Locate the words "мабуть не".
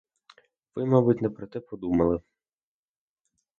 0.85-1.29